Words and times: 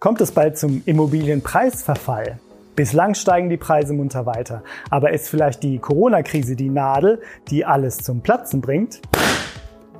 Kommt 0.00 0.20
es 0.20 0.30
bald 0.30 0.56
zum 0.56 0.82
Immobilienpreisverfall? 0.86 2.38
Bislang 2.76 3.14
steigen 3.14 3.48
die 3.48 3.56
Preise 3.56 3.94
munter 3.94 4.26
weiter. 4.26 4.62
Aber 4.90 5.12
ist 5.12 5.28
vielleicht 5.28 5.64
die 5.64 5.80
Corona-Krise 5.80 6.54
die 6.54 6.68
Nadel, 6.68 7.20
die 7.50 7.64
alles 7.64 7.96
zum 7.98 8.20
Platzen 8.20 8.60
bringt? 8.60 9.00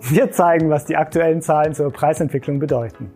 Wir 0.00 0.30
zeigen, 0.30 0.70
was 0.70 0.84
die 0.84 0.96
aktuellen 0.96 1.42
Zahlen 1.42 1.74
zur 1.74 1.92
Preisentwicklung 1.92 2.60
bedeuten. 2.60 3.10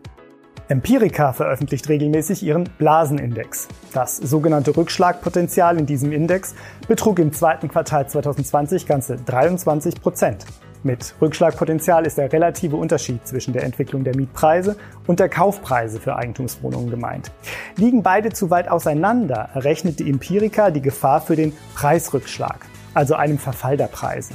Empirica 0.66 1.32
veröffentlicht 1.32 1.88
regelmäßig 1.88 2.42
ihren 2.42 2.64
Blasenindex. 2.78 3.68
Das 3.92 4.16
sogenannte 4.16 4.76
Rückschlagpotenzial 4.76 5.78
in 5.78 5.86
diesem 5.86 6.10
Index 6.10 6.56
betrug 6.88 7.20
im 7.20 7.32
zweiten 7.32 7.68
Quartal 7.68 8.08
2020 8.08 8.88
ganze 8.88 9.18
23 9.18 10.00
Prozent. 10.00 10.46
Mit 10.84 11.14
Rückschlagpotenzial 11.20 12.06
ist 12.06 12.18
der 12.18 12.32
relative 12.32 12.74
Unterschied 12.74 13.24
zwischen 13.24 13.52
der 13.52 13.62
Entwicklung 13.62 14.02
der 14.02 14.16
Mietpreise 14.16 14.76
und 15.06 15.20
der 15.20 15.28
Kaufpreise 15.28 16.00
für 16.00 16.16
Eigentumswohnungen 16.16 16.90
gemeint. 16.90 17.30
Liegen 17.76 18.02
beide 18.02 18.30
zu 18.30 18.50
weit 18.50 18.68
auseinander, 18.68 19.50
errechnet 19.54 20.00
die 20.00 20.10
Empirica 20.10 20.72
die 20.72 20.82
Gefahr 20.82 21.20
für 21.20 21.36
den 21.36 21.52
Preisrückschlag, 21.76 22.66
also 22.94 23.14
einem 23.14 23.38
Verfall 23.38 23.76
der 23.76 23.86
Preise. 23.86 24.34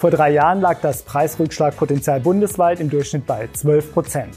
Vor 0.00 0.10
drei 0.10 0.30
Jahren 0.32 0.60
lag 0.60 0.80
das 0.80 1.02
Preisrückschlagpotenzial 1.02 2.18
bundesweit 2.18 2.80
im 2.80 2.90
Durchschnitt 2.90 3.24
bei 3.24 3.48
12 3.52 3.92
Prozent. 3.92 4.34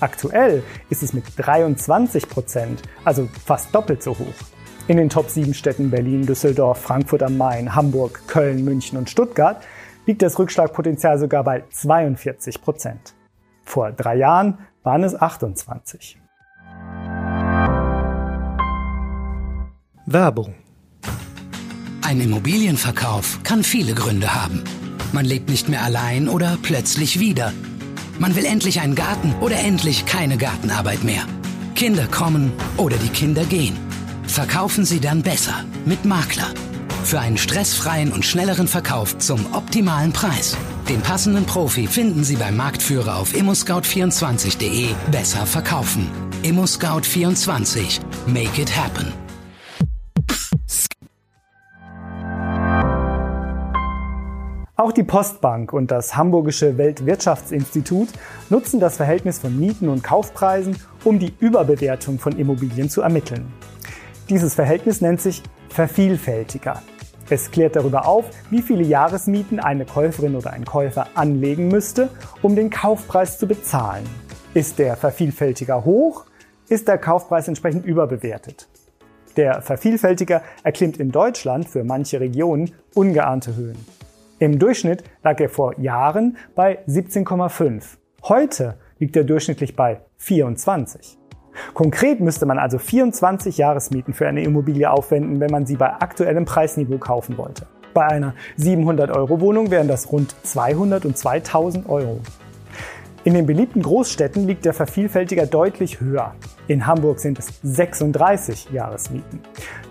Aktuell 0.00 0.64
ist 0.90 1.04
es 1.04 1.12
mit 1.12 1.22
23 1.36 2.28
Prozent, 2.28 2.82
also 3.04 3.28
fast 3.46 3.72
doppelt 3.72 4.02
so 4.02 4.10
hoch. 4.18 4.34
In 4.88 4.96
den 4.96 5.08
Top 5.08 5.30
7 5.30 5.54
Städten 5.54 5.90
Berlin, 5.90 6.26
Düsseldorf, 6.26 6.78
Frankfurt 6.78 7.22
am 7.22 7.38
Main, 7.38 7.76
Hamburg, 7.76 8.22
Köln, 8.26 8.64
München 8.64 8.98
und 8.98 9.08
Stuttgart 9.08 9.62
liegt 10.06 10.22
das 10.22 10.38
Rückschlagpotenzial 10.38 11.18
sogar 11.18 11.44
bei 11.44 11.64
42 11.70 12.62
Prozent. 12.62 13.14
Vor 13.64 13.92
drei 13.92 14.16
Jahren 14.16 14.58
waren 14.82 15.04
es 15.04 15.20
28. 15.20 16.18
Werbung. 20.06 20.54
Ein 22.02 22.20
Immobilienverkauf 22.20 23.40
kann 23.42 23.62
viele 23.62 23.94
Gründe 23.94 24.34
haben. 24.34 24.62
Man 25.12 25.24
lebt 25.24 25.48
nicht 25.48 25.68
mehr 25.68 25.82
allein 25.82 26.28
oder 26.28 26.58
plötzlich 26.60 27.18
wieder. 27.18 27.52
Man 28.18 28.36
will 28.36 28.44
endlich 28.44 28.80
einen 28.80 28.94
Garten 28.94 29.34
oder 29.40 29.56
endlich 29.58 30.04
keine 30.04 30.36
Gartenarbeit 30.36 31.02
mehr. 31.02 31.22
Kinder 31.74 32.06
kommen 32.06 32.52
oder 32.76 32.96
die 32.96 33.08
Kinder 33.08 33.44
gehen. 33.44 33.76
Verkaufen 34.26 34.84
Sie 34.84 35.00
dann 35.00 35.22
besser 35.22 35.64
mit 35.86 36.04
Makler. 36.04 36.48
Für 37.04 37.20
einen 37.20 37.36
stressfreien 37.36 38.12
und 38.12 38.24
schnelleren 38.24 38.66
Verkauf 38.66 39.18
zum 39.18 39.52
optimalen 39.52 40.14
Preis. 40.14 40.56
Den 40.88 41.02
passenden 41.02 41.44
Profi 41.44 41.86
finden 41.86 42.24
Sie 42.24 42.36
beim 42.36 42.56
Marktführer 42.56 43.18
auf 43.18 43.34
immoscout24.de. 43.34 44.88
Besser 45.10 45.44
verkaufen. 45.44 46.10
ImmoScout24. 46.42 48.00
Make 48.26 48.60
it 48.60 48.74
happen. 48.74 49.12
Auch 54.76 54.92
die 54.92 55.04
Postbank 55.04 55.74
und 55.74 55.90
das 55.90 56.16
Hamburgische 56.16 56.78
Weltwirtschaftsinstitut 56.78 58.08
nutzen 58.48 58.80
das 58.80 58.96
Verhältnis 58.96 59.38
von 59.38 59.58
Mieten 59.58 59.90
und 59.90 60.02
Kaufpreisen, 60.02 60.76
um 61.04 61.18
die 61.18 61.34
Überbewertung 61.38 62.18
von 62.18 62.36
Immobilien 62.38 62.88
zu 62.88 63.02
ermitteln. 63.02 63.52
Dieses 64.30 64.54
Verhältnis 64.54 65.02
nennt 65.02 65.20
sich 65.20 65.42
Vervielfältiger. 65.68 66.82
Es 67.30 67.50
klärt 67.50 67.76
darüber 67.76 68.06
auf, 68.06 68.26
wie 68.50 68.60
viele 68.60 68.82
Jahresmieten 68.82 69.58
eine 69.58 69.86
Käuferin 69.86 70.36
oder 70.36 70.52
ein 70.52 70.66
Käufer 70.66 71.08
anlegen 71.14 71.68
müsste, 71.68 72.10
um 72.42 72.54
den 72.54 72.68
Kaufpreis 72.68 73.38
zu 73.38 73.46
bezahlen. 73.46 74.04
Ist 74.52 74.78
der 74.78 74.96
Vervielfältiger 74.96 75.84
hoch, 75.84 76.26
ist 76.68 76.86
der 76.86 76.98
Kaufpreis 76.98 77.48
entsprechend 77.48 77.86
überbewertet. 77.86 78.68
Der 79.36 79.62
Vervielfältiger 79.62 80.42
erklimmt 80.62 80.98
in 80.98 81.10
Deutschland 81.10 81.68
für 81.68 81.82
manche 81.82 82.20
Regionen 82.20 82.72
ungeahnte 82.94 83.56
Höhen. 83.56 83.84
Im 84.38 84.58
Durchschnitt 84.58 85.02
lag 85.22 85.40
er 85.40 85.48
vor 85.48 85.78
Jahren 85.80 86.36
bei 86.54 86.84
17,5. 86.86 87.82
Heute 88.24 88.74
liegt 88.98 89.16
er 89.16 89.24
durchschnittlich 89.24 89.74
bei 89.74 90.00
24. 90.18 91.18
Konkret 91.72 92.20
müsste 92.20 92.46
man 92.46 92.58
also 92.58 92.78
24 92.78 93.58
Jahresmieten 93.58 94.14
für 94.14 94.26
eine 94.26 94.42
Immobilie 94.42 94.90
aufwenden, 94.90 95.40
wenn 95.40 95.50
man 95.50 95.66
sie 95.66 95.76
bei 95.76 95.92
aktuellem 95.92 96.44
Preisniveau 96.44 96.98
kaufen 96.98 97.38
wollte. 97.38 97.66
Bei 97.92 98.06
einer 98.06 98.34
700 98.56 99.10
Euro 99.16 99.40
Wohnung 99.40 99.70
wären 99.70 99.88
das 99.88 100.10
rund 100.10 100.34
200 100.42 101.04
und 101.04 101.16
2000 101.16 101.88
Euro. 101.88 102.20
In 103.22 103.32
den 103.32 103.46
beliebten 103.46 103.80
Großstädten 103.80 104.46
liegt 104.46 104.66
der 104.66 104.74
Vervielfältiger 104.74 105.46
deutlich 105.46 106.00
höher. 106.00 106.34
In 106.68 106.86
Hamburg 106.86 107.20
sind 107.20 107.38
es 107.38 107.48
36 107.62 108.70
Jahresmieten. 108.70 109.40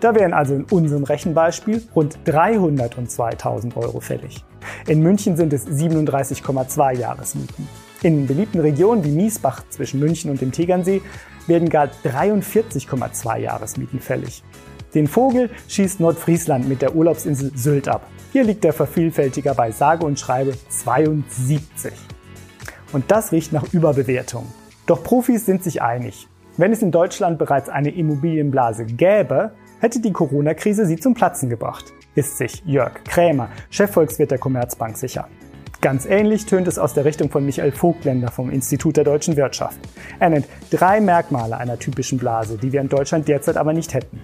Da 0.02 0.14
wären 0.14 0.34
also 0.34 0.54
in 0.54 0.66
unserem 0.66 1.04
Rechenbeispiel 1.04 1.82
rund 1.96 2.20
302.000 2.28 3.76
Euro 3.76 4.00
fällig. 4.02 4.44
In 4.88 5.02
München 5.02 5.36
sind 5.36 5.52
es 5.52 5.68
37,2 5.68 6.98
Jahresmieten. 6.98 7.68
In 8.04 8.28
beliebten 8.28 8.60
Regionen 8.60 9.06
wie 9.06 9.12
Miesbach 9.12 9.64
zwischen 9.70 10.02
München 10.02 10.30
und 10.30 10.42
dem 10.42 10.52
Tegernsee 10.52 11.02
werden 11.48 11.70
gar 11.70 11.88
43,2 12.04 13.38
Jahresmieten 13.38 14.02
fällig. 14.02 14.44
Den 14.94 15.08
Vogel 15.08 15.50
schießt 15.70 16.02
Nordfriesland 16.02 16.68
mit 16.68 16.82
der 16.82 16.96
Urlaubsinsel 16.96 17.52
Sylt 17.56 17.88
ab. 17.88 18.06
Hier 18.34 18.44
liegt 18.44 18.66
der 18.66 18.74
Vervielfältiger 18.74 19.56
bei 19.56 19.72
sage 19.72 20.06
und 20.06 20.20
schreibe 20.20 20.54
72. 20.68 21.94
Und 22.92 23.10
das 23.10 23.32
riecht 23.32 23.54
nach 23.54 23.72
Überbewertung. 23.74 24.48
Doch 24.86 25.02
Profis 25.02 25.46
sind 25.46 25.64
sich 25.64 25.82
einig. 25.82 26.28
Wenn 26.58 26.74
es 26.74 26.82
in 26.82 26.92
Deutschland 26.92 27.40
bereits 27.40 27.70
eine 27.70 27.90
Immobilienblase 27.90 28.86
gäbe, 28.86 29.54
hätte 29.80 30.02
die 30.02 30.12
Corona-Krise 30.12 30.86
sie 30.86 30.98
zum 30.98 31.14
Platzen 31.14 31.50
gebracht. 31.50 31.94
Ist 32.16 32.38
sich 32.38 32.62
Jörg 32.66 33.02
Krämer, 33.06 33.48
Chefvolkswirt 33.70 34.32
der 34.32 34.40
Commerzbank, 34.40 34.98
sicher. 34.98 35.30
Ganz 35.84 36.06
ähnlich 36.06 36.46
tönt 36.46 36.70
es 36.70 36.80
aus 36.80 36.94
der 36.94 37.04
Richtung 37.04 37.30
von 37.30 37.46
Michael 37.46 37.74
Vogtländer 37.74 38.32
vom 38.32 38.50
Institut 38.50 38.96
der 38.96 39.04
deutschen 39.04 39.36
Wirtschaft. 39.36 39.78
Er 40.18 40.30
nennt 40.30 40.46
drei 40.72 41.02
Merkmale 41.02 41.58
einer 41.58 41.78
typischen 41.78 42.18
Blase, 42.18 42.58
die 42.58 42.72
wir 42.72 42.80
in 42.80 42.88
Deutschland 42.88 43.28
derzeit 43.28 43.58
aber 43.58 43.74
nicht 43.74 43.94
hätten. 43.94 44.22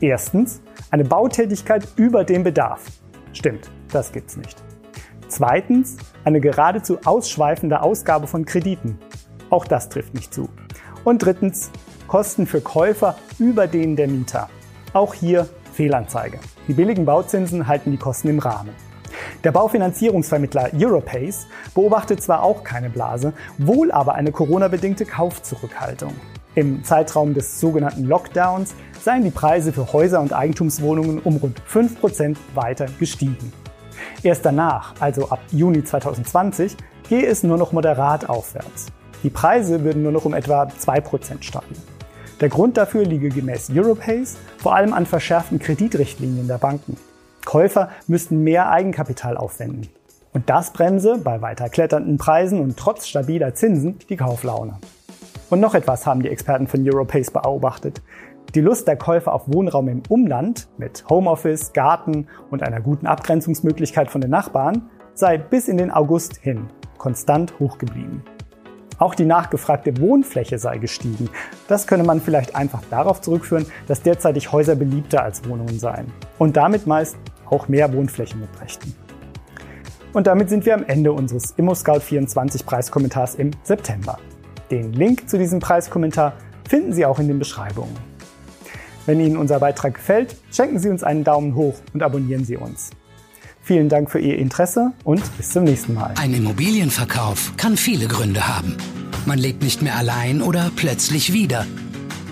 Erstens, 0.00 0.62
eine 0.90 1.04
Bautätigkeit 1.04 1.86
über 1.96 2.24
dem 2.24 2.42
Bedarf. 2.42 2.86
Stimmt, 3.34 3.70
das 3.92 4.12
gibt's 4.12 4.38
nicht. 4.38 4.56
Zweitens, 5.28 5.98
eine 6.24 6.40
geradezu 6.40 6.98
ausschweifende 7.04 7.82
Ausgabe 7.82 8.26
von 8.26 8.46
Krediten. 8.46 8.98
Auch 9.50 9.66
das 9.66 9.90
trifft 9.90 10.14
nicht 10.14 10.32
zu. 10.32 10.48
Und 11.04 11.22
drittens, 11.22 11.70
Kosten 12.08 12.46
für 12.46 12.62
Käufer 12.62 13.16
über 13.38 13.66
denen 13.66 13.96
der 13.96 14.08
Mieter. 14.08 14.48
Auch 14.94 15.12
hier 15.12 15.50
Fehlanzeige. 15.74 16.38
Die 16.66 16.72
billigen 16.72 17.04
Bauzinsen 17.04 17.66
halten 17.66 17.90
die 17.90 17.98
Kosten 17.98 18.28
im 18.28 18.38
Rahmen. 18.38 18.70
Der 19.42 19.52
Baufinanzierungsvermittler 19.52 20.70
Europace 20.74 21.46
beobachtet 21.74 22.22
zwar 22.22 22.42
auch 22.42 22.64
keine 22.64 22.90
Blase, 22.90 23.32
wohl 23.58 23.90
aber 23.90 24.14
eine 24.14 24.32
Corona-bedingte 24.32 25.04
Kaufzurückhaltung. 25.04 26.12
Im 26.54 26.84
Zeitraum 26.84 27.34
des 27.34 27.58
sogenannten 27.58 28.04
Lockdowns 28.04 28.74
seien 29.00 29.24
die 29.24 29.30
Preise 29.30 29.72
für 29.72 29.92
Häuser 29.92 30.20
und 30.20 30.32
Eigentumswohnungen 30.32 31.18
um 31.18 31.36
rund 31.36 31.60
5% 31.68 32.36
weiter 32.54 32.86
gestiegen. 32.98 33.52
Erst 34.22 34.44
danach, 34.46 34.94
also 35.00 35.28
ab 35.28 35.40
Juni 35.50 35.82
2020, 35.82 36.76
gehe 37.08 37.26
es 37.26 37.42
nur 37.42 37.58
noch 37.58 37.72
moderat 37.72 38.28
aufwärts. 38.28 38.86
Die 39.22 39.30
Preise 39.30 39.84
würden 39.84 40.02
nur 40.02 40.12
noch 40.12 40.24
um 40.24 40.34
etwa 40.34 40.64
2% 40.64 41.42
steigen. 41.42 41.76
Der 42.40 42.48
Grund 42.48 42.76
dafür 42.76 43.04
liege 43.04 43.28
gemäß 43.28 43.70
Europace 43.70 44.36
vor 44.58 44.74
allem 44.74 44.92
an 44.92 45.06
verschärften 45.06 45.58
Kreditrichtlinien 45.58 46.46
der 46.46 46.58
Banken. 46.58 46.96
Käufer 47.54 47.90
müssten 48.08 48.42
mehr 48.42 48.68
Eigenkapital 48.68 49.36
aufwenden. 49.36 49.86
Und 50.32 50.50
das 50.50 50.72
bremse 50.72 51.18
bei 51.18 51.40
weiter 51.40 51.68
kletternden 51.68 52.18
Preisen 52.18 52.58
und 52.58 52.76
trotz 52.76 53.06
stabiler 53.06 53.54
Zinsen 53.54 53.96
die 54.08 54.16
Kauflaune. 54.16 54.80
Und 55.50 55.60
noch 55.60 55.76
etwas 55.76 56.04
haben 56.04 56.20
die 56.20 56.30
Experten 56.30 56.66
von 56.66 56.82
Europace 56.84 57.30
beobachtet. 57.30 58.02
Die 58.56 58.60
Lust 58.60 58.88
der 58.88 58.96
Käufer 58.96 59.32
auf 59.32 59.42
Wohnraum 59.46 59.86
im 59.86 60.02
Umland 60.08 60.66
mit 60.78 61.04
Homeoffice, 61.08 61.72
Garten 61.72 62.26
und 62.50 62.64
einer 62.64 62.80
guten 62.80 63.06
Abgrenzungsmöglichkeit 63.06 64.10
von 64.10 64.20
den 64.20 64.30
Nachbarn 64.30 64.90
sei 65.14 65.38
bis 65.38 65.68
in 65.68 65.76
den 65.76 65.92
August 65.92 66.38
hin 66.38 66.66
konstant 66.98 67.60
hoch 67.60 67.78
geblieben. 67.78 68.24
Auch 68.98 69.14
die 69.14 69.26
nachgefragte 69.26 70.00
Wohnfläche 70.00 70.58
sei 70.58 70.78
gestiegen. 70.78 71.30
Das 71.68 71.86
könne 71.86 72.02
man 72.02 72.20
vielleicht 72.20 72.56
einfach 72.56 72.82
darauf 72.90 73.20
zurückführen, 73.20 73.66
dass 73.86 74.02
derzeitig 74.02 74.50
Häuser 74.50 74.74
beliebter 74.74 75.22
als 75.22 75.48
Wohnungen 75.48 75.78
seien 75.78 76.06
und 76.38 76.56
damit 76.56 76.88
meist 76.88 77.16
auch 77.54 77.68
mehr 77.68 77.92
Wohnfläche 77.92 78.36
mitbrächten. 78.36 78.94
Und 80.12 80.26
damit 80.26 80.48
sind 80.48 80.64
wir 80.64 80.74
am 80.74 80.84
Ende 80.84 81.12
unseres 81.12 81.56
ImmoScout24 81.58 82.64
Preiskommentars 82.64 83.34
im 83.34 83.50
September. 83.64 84.18
Den 84.70 84.92
Link 84.92 85.28
zu 85.28 85.38
diesem 85.38 85.60
Preiskommentar 85.60 86.34
finden 86.68 86.92
Sie 86.92 87.04
auch 87.04 87.18
in 87.18 87.28
den 87.28 87.38
Beschreibungen. 87.38 87.94
Wenn 89.06 89.20
Ihnen 89.20 89.36
unser 89.36 89.60
Beitrag 89.60 89.94
gefällt, 89.94 90.36
schenken 90.52 90.78
Sie 90.78 90.88
uns 90.88 91.02
einen 91.02 91.24
Daumen 91.24 91.54
hoch 91.54 91.74
und 91.92 92.02
abonnieren 92.02 92.44
Sie 92.44 92.56
uns. 92.56 92.90
Vielen 93.60 93.88
Dank 93.88 94.10
für 94.10 94.18
Ihr 94.18 94.38
Interesse 94.38 94.92
und 95.04 95.22
bis 95.36 95.50
zum 95.50 95.64
nächsten 95.64 95.94
Mal. 95.94 96.14
Ein 96.18 96.34
Immobilienverkauf 96.34 97.52
kann 97.56 97.76
viele 97.76 98.06
Gründe 98.06 98.46
haben. 98.46 98.76
Man 99.26 99.38
lebt 99.38 99.62
nicht 99.62 99.82
mehr 99.82 99.96
allein 99.96 100.42
oder 100.42 100.70
plötzlich 100.76 101.32
wieder. 101.32 101.66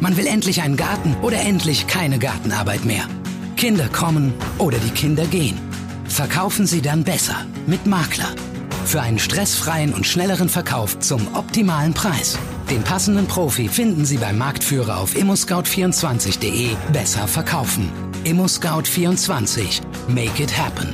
Man 0.01 0.17
will 0.17 0.27
endlich 0.27 0.63
einen 0.63 0.77
Garten 0.77 1.17
oder 1.23 1.41
endlich 1.41 1.87
keine 1.87 2.19
Gartenarbeit 2.19 2.85
mehr. 2.85 3.05
Kinder 3.63 3.89
kommen 3.91 4.35
oder 4.59 4.77
die 4.79 4.91
Kinder 4.91 5.25
gehen. 5.25 5.57
Verkaufen 6.07 6.67
Sie 6.67 6.83
dann 6.83 7.05
besser 7.05 7.47
mit 7.69 7.87
Makler. 7.87 8.35
Für 8.87 9.01
einen 9.01 9.21
stressfreien 9.21 9.95
und 9.95 10.05
schnelleren 10.05 10.49
Verkauf 10.49 10.99
zum 10.99 11.33
optimalen 11.37 11.95
Preis. 11.95 12.37
Den 12.69 12.83
passenden 12.83 13.29
Profi 13.29 13.69
finden 13.69 14.05
Sie 14.05 14.17
beim 14.17 14.37
Marktführer 14.37 14.99
auf 14.99 15.15
immoscout24.de. 15.15 16.71
Besser 16.93 17.29
verkaufen. 17.29 17.89
ImmoScout24. 18.25 19.81
Make 20.09 20.43
it 20.43 20.59
happen. 20.59 20.93